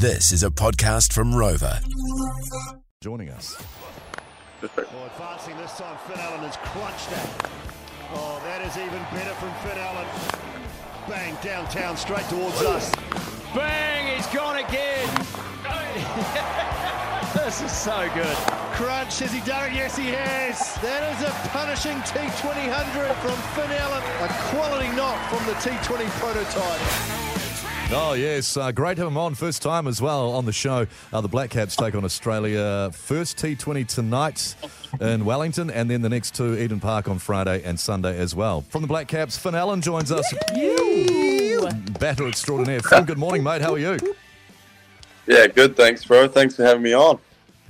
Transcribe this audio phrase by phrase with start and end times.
[0.00, 1.78] This is a podcast from Rover.
[3.02, 3.54] Joining us.
[4.62, 7.50] Oh, advancing this time, Finn Allen has crunched that.
[8.14, 10.08] Oh, that is even better from Finn Allen.
[11.06, 12.90] Bang, downtown, straight towards us.
[13.54, 15.06] Bang, he's gone again.
[17.44, 18.36] this is so good.
[18.80, 19.74] Crunch, has he done it?
[19.74, 20.80] Yes, he has.
[20.80, 24.02] That is a punishing T2000 from Finn Allen.
[24.24, 27.19] A quality knock from the T20 prototype.
[27.92, 28.56] Oh, yes.
[28.56, 29.34] Uh, great to have him on.
[29.34, 30.86] First time as well on the show.
[31.12, 32.88] Uh, the Black Caps take on Australia.
[32.92, 34.54] First T20 tonight
[35.00, 38.60] in Wellington, and then the next two, Eden Park on Friday and Sunday as well.
[38.68, 40.32] From the Black Caps, Finn Allen joins us.
[41.98, 42.78] Battle extraordinaire.
[42.80, 43.60] Finn, good morning, mate.
[43.60, 43.98] How are you?
[45.26, 45.76] Yeah, good.
[45.76, 46.28] Thanks, bro.
[46.28, 47.18] Thanks for having me on.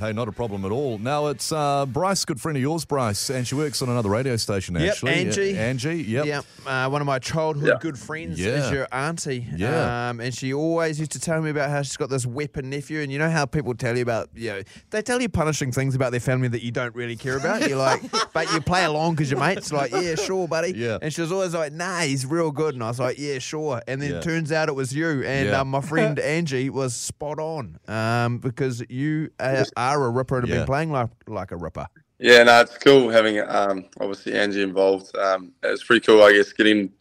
[0.00, 0.96] Hey, not a problem at all.
[0.96, 4.34] Now it's uh, Bryce, good friend of yours, Bryce, and she works on another radio
[4.36, 4.74] station.
[4.74, 5.52] Yep, Actually, Angie.
[5.58, 6.02] Uh, Angie.
[6.04, 6.24] Yep.
[6.24, 7.74] Yep, uh, one of my childhood Yeah.
[7.80, 8.64] good friends Yeah.
[8.64, 9.46] is your auntie.
[9.54, 10.08] Yeah.
[10.08, 13.00] Um, and she always used to tell me about how she's got this weapon nephew.
[13.02, 15.94] And you know how people tell you about, you know, they tell you punishing things
[15.94, 17.68] about their family that you don't really care about.
[17.68, 18.00] You're like,
[18.32, 20.72] but you play along because your mate's like, yeah, sure, buddy.
[20.74, 20.96] Yeah.
[21.02, 22.72] And she was always like, nah, he's real good.
[22.72, 23.82] And I was like, yeah, sure.
[23.86, 24.16] And then Yeah.
[24.16, 25.24] it turns out it was you.
[25.24, 25.60] And Yeah.
[25.60, 29.64] um, my friend Angie was spot on um, because you uh,
[29.94, 30.60] are a ripper and have Yeah.
[30.62, 31.86] been playing like, like a ripper.
[32.18, 35.16] Yeah, no, it's cool having um, obviously Angie involved.
[35.16, 36.92] Um, it's pretty cool, I guess, getting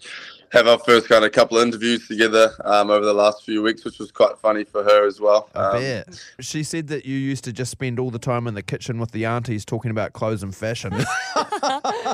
[0.51, 3.85] have our first kind of couple of interviews together um, over the last few weeks,
[3.85, 5.47] which was quite funny for her as well.
[5.53, 6.23] I Um, bet.
[6.39, 9.11] She said that you used to just spend all the time in the kitchen with
[9.11, 10.91] the aunties talking about clothes and fashion.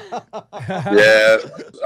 [0.69, 1.37] yeah,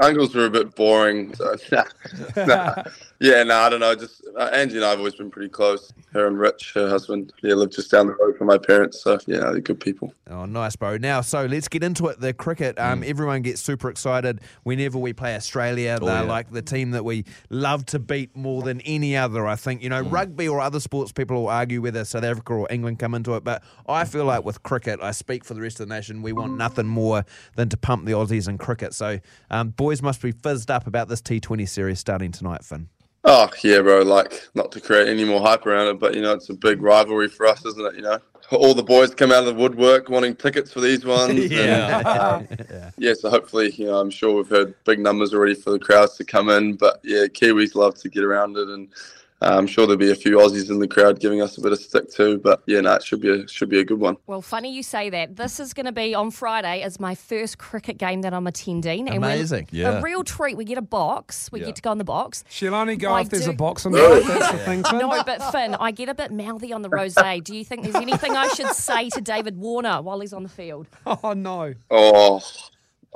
[0.02, 1.34] uncles were a bit boring.
[1.36, 2.84] So, nah, nah.
[3.20, 3.96] Yeah, no, I don't know.
[3.96, 5.92] Just uh, Angie and I have always been pretty close.
[6.14, 9.02] Her and Rich, her husband, yeah, live just down the road from my parents.
[9.02, 10.14] So yeah, they're good people.
[10.30, 10.98] oh, nice, bro.
[10.98, 12.20] Now, so let's get into it.
[12.22, 12.80] The cricket.
[12.80, 16.00] Um, Everyone gets super excited whenever we play Australia.
[16.00, 16.22] They're yeah.
[16.22, 19.46] like the team that we love to beat more than any other.
[19.46, 21.12] I think you know, rugby or other sports.
[21.12, 24.46] People will argue whether South Africa or England come into it, but I feel like
[24.46, 26.22] with cricket, I speak for the rest of the nation.
[26.22, 28.94] We want nothing more than to pump the Aussies in cricket.
[28.94, 29.19] So,
[29.51, 32.90] um, boys must be fizzed up about this T20 series starting tonight, Finn.
[33.25, 34.01] Oh yeah, bro.
[34.01, 36.81] Like not to create any more hype around it, but you know it's a big
[36.81, 37.96] rivalry for us, isn't it?
[37.96, 38.19] You know,
[38.51, 41.51] all the boys come out of the woodwork wanting tickets for these ones.
[41.51, 42.47] and, um,
[42.97, 43.13] yeah.
[43.13, 46.24] So hopefully, you know, I'm sure we've heard big numbers already for the crowds to
[46.24, 46.75] come in.
[46.75, 48.95] But yeah, Kiwis love to get around it, and uh,
[49.41, 51.72] Uh, I'm sure there'll be a few Aussies in the crowd giving us a bit
[51.72, 52.39] of stick too.
[52.39, 54.17] But yeah, no, it should be a, should be a good one.
[54.27, 55.38] Well, funny you say that.
[55.38, 56.83] This is going to be on Friday.
[56.83, 59.07] Is my first cricket game that I'm attending.
[59.07, 59.69] And Amazing.
[59.72, 60.00] Yeah.
[60.00, 60.57] A real treat.
[60.57, 61.50] We get a box.
[61.53, 61.67] We Yeah.
[61.67, 62.44] get to go in the box.
[62.50, 64.23] She'll only go I if there's a box on the road.
[64.25, 64.83] That's the thing.
[64.83, 65.00] Finn.
[65.00, 67.41] No, but Finn, I get a bit mouthy on the rosé.
[67.41, 70.50] Do you think there's anything I should say to David Warner while he's on the
[70.50, 70.88] field?
[71.23, 71.73] Oh no.
[71.89, 72.41] Oh,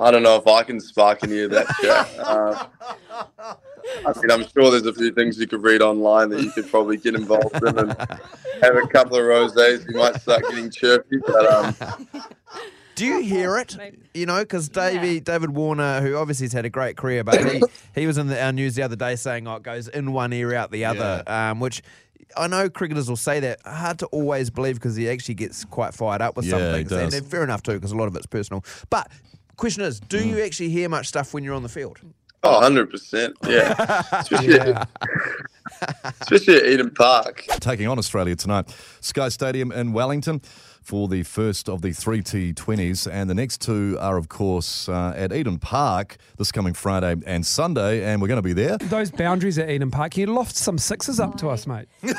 [0.00, 2.18] I don't know if I can spark any of that shit.
[2.18, 2.66] Uh,
[4.06, 6.68] I mean, I'm sure there's a few things you could read online that you could
[6.68, 7.90] probably get involved in and
[8.62, 9.88] have a couple of rosés.
[9.88, 11.76] You might start getting chirpy, but um,
[12.96, 13.76] Do you hear it?
[14.14, 17.62] You know, because Davey, David Warner, who obviously has had a great career, but he,
[17.94, 20.32] he was in the, our news the other day saying, oh, it goes in one
[20.32, 21.82] ear, out the other, um, which
[22.36, 23.60] I know cricketers will say that.
[23.64, 26.76] Hard to always believe because he actually gets quite fired up with some Yeah, he
[26.78, 26.90] things.
[26.90, 27.14] does.
[27.14, 28.64] And fair enough, too, because a lot of it's personal.
[28.90, 29.08] But
[29.56, 30.26] question is, do Mm.
[30.26, 31.98] you actually hear much stuff when you're on the field?
[32.46, 33.32] oh, 100%.
[33.48, 34.02] Yeah.
[34.20, 34.88] Especially, At,
[36.20, 37.44] especially at Eden Park.
[37.60, 38.74] taking on Australia tonight.
[39.00, 40.40] Sky Stadium in Wellington
[40.82, 43.10] for the first of the three T20s.
[43.10, 47.46] And the next two are, of course, uh, at Eden Park this coming Friday and
[47.46, 48.04] Sunday.
[48.04, 48.76] And we're going to be there.
[48.76, 51.88] Those boundaries at Eden Park, you loft some sixes up to us, mate.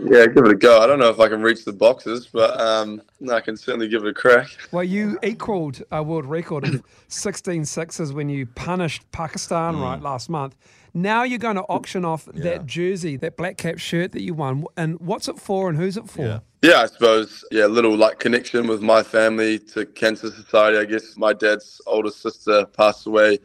[0.00, 0.80] Yeah, give it a go.
[0.80, 3.88] I don't know if I can reach the boxes, but um, no, I can certainly
[3.88, 4.48] give it a crack.
[4.70, 10.30] Well, you equalled a world record of 16 sixes when you punished Pakistan right last
[10.30, 10.56] month.
[10.94, 14.64] Now you're going to auction off that jersey, that black cap shirt that you won.
[14.76, 16.22] And what's it for and who's it for?
[16.22, 16.40] Yeah.
[16.62, 17.44] Yeah, I suppose.
[17.52, 20.78] Yeah, a little like connection with my family to Cancer Society.
[20.78, 23.38] I guess my dad's older sister passed away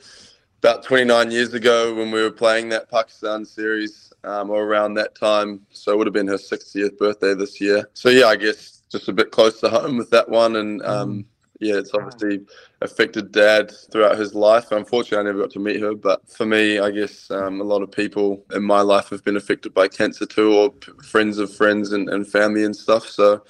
[0.64, 5.16] about 29 years ago when we were playing that Pakistan series, um, or around that
[5.16, 5.62] time.
[5.72, 7.90] So it would have been her 60th birthday this year.
[7.94, 11.26] So yeah, I guess just a bit close to home with that one, and um,
[11.60, 12.42] yeah, it's obviously
[12.82, 14.72] affected Dad throughout his life.
[14.72, 17.82] Unfortunately, I never got to meet her, but for me, I guess um, a lot
[17.82, 21.54] of people in my life have been affected by cancer too, or p- friends of
[21.56, 23.08] friends and, and family and stuff.
[23.08, 23.44] So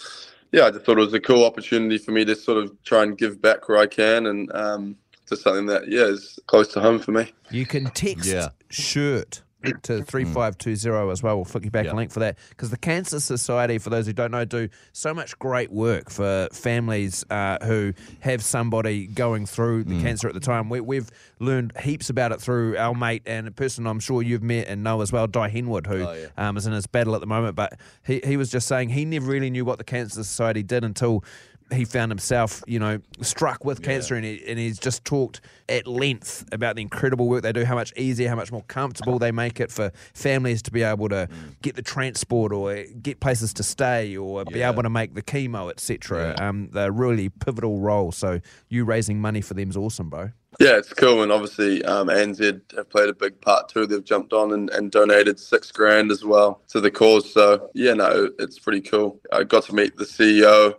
[0.52, 3.04] yeah, I just thought it was a cool opportunity for me to sort of try
[3.04, 4.96] and give back where I can, and um,
[5.26, 7.34] to something that yeah is close to home for me.
[7.50, 8.50] You can text Yeah.
[8.70, 11.36] shirt to 3520 as well.
[11.38, 11.94] We'll flick you back Yeah.
[11.94, 12.38] a link for that.
[12.50, 16.48] Because the Cancer Society, for those who don't know, do so much great work for
[16.52, 20.70] families uh, who have somebody going through the cancer at the time.
[20.70, 24.44] We, we've learned heaps about it through our mate and a person I'm sure you've
[24.44, 26.28] met and know as well, Dai Henwood, who Oh, yeah.
[26.38, 27.56] um, is in his battle at the moment.
[27.56, 30.84] But he, he was just saying he never really knew what the Cancer Society did
[30.84, 31.24] until
[31.72, 35.88] he found himself, you know, struck with cancer, and, he, and he's just talked at
[35.88, 39.32] length about the incredible work they do, how much easier, how much more comfortable they
[39.32, 41.28] make it for families to be able to
[41.62, 45.70] get the transport or get places to stay or be able to make the chemo,
[45.70, 46.36] etc.
[46.38, 46.48] Yeah.
[46.48, 48.12] Um, they're really pivotal role.
[48.12, 50.32] So you raising money for them is awesome, bro.
[50.60, 53.88] Yeah, it's cool, and obviously um, ANZ have played a big part too.
[53.88, 57.32] They've jumped on and, and donated six grand as well to the cause.
[57.34, 59.20] So yeah, no, it's pretty cool.
[59.32, 60.76] I got to meet the CEO,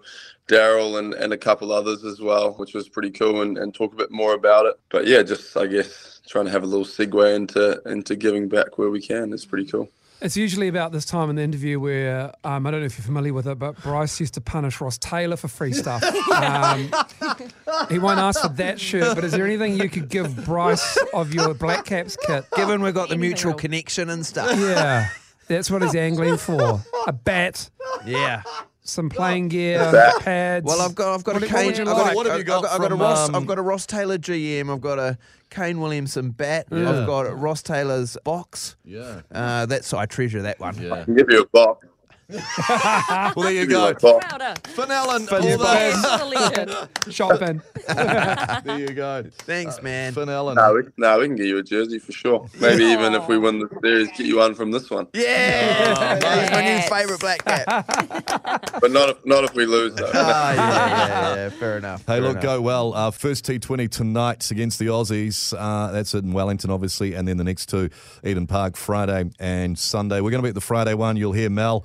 [0.48, 3.92] Daryl, and, and a couple others as well, which was pretty cool, and, and talk
[3.92, 4.78] a bit more about it.
[4.90, 8.78] But yeah, just I guess trying to have a little segue into into giving back
[8.78, 9.88] where we can is pretty cool.
[10.20, 13.04] It's usually about this time in the interview where um, I don't know if you're
[13.04, 16.02] familiar with it, but Bryce used to punish Ross Taylor for free stuff.
[16.34, 16.90] Um,
[17.90, 21.32] he won't ask for that shirt, but is there anything you could give Bryce of
[21.34, 22.44] your Black Caps kit?
[22.56, 23.60] Given we've got the mutual else?
[23.60, 24.58] connection and stuff.
[24.58, 25.08] Yeah,
[25.46, 26.80] that's what he's angling for.
[27.06, 27.70] A bat,
[28.04, 28.42] Yeah.
[28.84, 29.78] Some playing gear,
[30.20, 30.64] pads.
[30.66, 31.80] Well, I've got I've got What a do- what Kane.
[31.80, 32.16] I've got like?
[32.16, 33.28] What have you I've got I've got a from, Ross.
[33.28, 34.72] um, I've got a Ross Taylor GM.
[34.72, 35.18] I've got a
[35.50, 36.66] Kane Williamson bat.
[36.70, 36.90] Yeah.
[37.00, 38.76] I've got a Ross Taylor's box.
[38.84, 39.22] Yeah.
[39.32, 40.80] Uh, that's I treasure that one.
[40.80, 40.92] Yeah.
[40.94, 41.86] I can give you a box.
[43.36, 43.88] Well, there you go.
[43.88, 44.26] a box.
[44.26, 44.54] Crowder.
[44.64, 45.58] Finn Allen, Finn all Allen.
[45.60, 45.92] that.
[45.94, 46.88] Yes, the legend.
[47.14, 47.62] shopping.
[48.64, 49.24] There you go.
[49.40, 50.12] Thanks, man.
[50.14, 50.54] Finn Allen.
[50.56, 52.48] No, we, no, we can get you a jersey for sure.
[52.60, 55.06] Maybe even if we win the series, get you one from this one.
[55.12, 58.70] Yeah, he's my new favourite black cat.
[58.80, 60.10] But not if, not if we lose though.
[60.14, 62.00] Ah, yeah, yeah, yeah, fair enough.
[62.00, 62.42] Hey, fair look, enough.
[62.42, 62.92] go well.
[62.94, 65.54] Uh, first T20 tonight against the Aussies.
[65.56, 67.88] Uh, that's it in Wellington, obviously, and then the next two,
[68.24, 70.20] Eden Park, Friday and Sunday.
[70.20, 71.16] We're going to be at the Friday one.
[71.16, 71.84] You'll hear Mel.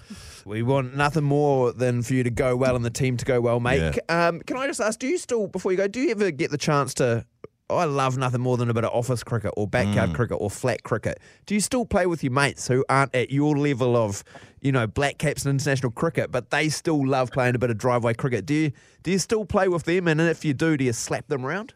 [0.50, 3.40] We want nothing more than for you to go well and the team to go
[3.40, 4.00] well, mate.
[4.10, 6.50] Um, can I just ask, do you still, before you go, do you ever get
[6.50, 7.24] the chance to?
[7.70, 10.82] I love nothing more than a bit of office cricket or backyard cricket or flat
[10.82, 11.20] cricket.
[11.46, 14.24] Do you still play with your mates who aren't at your level of,
[14.60, 17.78] you know, black caps and international cricket, but they still love playing a bit of
[17.78, 18.48] driveway cricket?
[18.48, 18.72] Do you
[19.04, 20.08] do you still play with them?
[20.08, 21.76] And if you do, do you slap them around?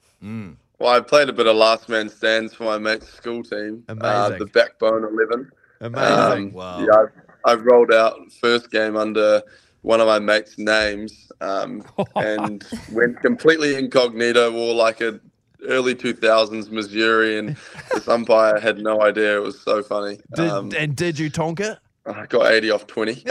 [0.80, 3.84] Well, I played a bit of last man stands for my mate's school team.
[3.88, 4.40] Uh, Amazing.
[4.40, 5.52] the backbone 11.
[5.82, 6.48] Amazing.
[6.48, 6.80] Um, Wow.
[6.80, 9.42] Yeah, I've, I've rolled out first game under
[9.82, 11.84] one of my mates' names um,
[12.16, 15.20] and went completely incognito, wore like a
[15.68, 17.56] early 2000s Missouri, and
[17.94, 19.38] this umpire had no idea.
[19.38, 20.20] It was so funny.
[20.36, 21.78] Did, Um, and did you tonk it?
[22.06, 23.14] Oh, I got 80 off 20.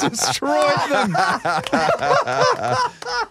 [0.00, 1.16] Destroyed them.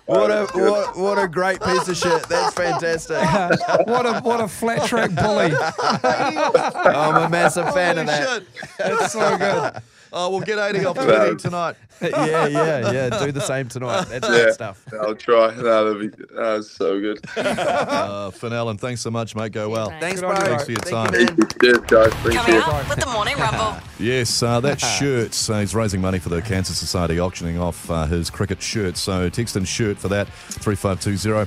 [0.08, 2.24] What a what, what a great piece of shit.
[2.30, 3.18] That's fantastic.
[3.88, 5.54] what a what a flat track bully.
[5.54, 8.44] I'm a massive fan of that.
[8.80, 9.82] That's so good.
[10.14, 11.76] Oh, we'll get 80 off 20 tonight.
[12.02, 13.10] yeah, yeah, yeah.
[13.26, 14.04] Do the same tonight.
[14.06, 14.86] That's yeah, great stuff.
[15.02, 15.48] I'll try.
[15.68, 17.20] No, that'd be, that so good.
[17.36, 19.52] Uh, Finn Allen, thanks so much, mate.
[19.52, 19.90] Go well.
[20.00, 20.36] Thanks, Good bro.
[20.36, 21.38] Thanks for your Thank time.
[21.38, 21.48] you.
[21.62, 22.14] Cheers, guys.
[22.36, 23.76] Coming up with the morning rumble.
[24.00, 25.50] Yes, uh, that shirt.
[25.50, 28.96] Uh, he's raising money for the Cancer Society, auctioning off uh, his cricket shirt.
[28.98, 31.46] So text in shirt for that, 3520.